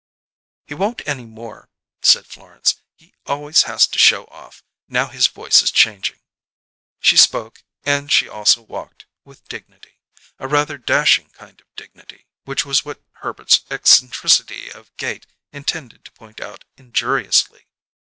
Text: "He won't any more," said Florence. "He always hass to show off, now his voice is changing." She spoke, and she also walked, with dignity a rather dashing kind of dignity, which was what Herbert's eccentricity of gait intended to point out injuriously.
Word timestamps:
"He 0.65 0.73
won't 0.73 1.07
any 1.07 1.27
more," 1.27 1.69
said 2.01 2.25
Florence. 2.25 2.77
"He 2.95 3.13
always 3.27 3.61
hass 3.69 3.85
to 3.85 3.99
show 3.99 4.23
off, 4.31 4.63
now 4.87 5.05
his 5.09 5.27
voice 5.27 5.61
is 5.61 5.69
changing." 5.69 6.19
She 6.99 7.15
spoke, 7.15 7.63
and 7.83 8.11
she 8.11 8.27
also 8.27 8.63
walked, 8.63 9.05
with 9.25 9.47
dignity 9.47 9.99
a 10.39 10.47
rather 10.47 10.79
dashing 10.79 11.29
kind 11.29 11.61
of 11.61 11.67
dignity, 11.75 12.25
which 12.45 12.65
was 12.65 12.83
what 12.83 13.03
Herbert's 13.21 13.61
eccentricity 13.69 14.71
of 14.71 14.89
gait 14.97 15.27
intended 15.51 16.03
to 16.05 16.11
point 16.13 16.41
out 16.41 16.65
injuriously. 16.77 17.67